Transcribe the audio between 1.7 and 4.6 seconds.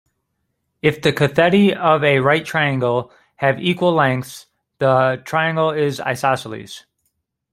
of a right triangle have equal lengths,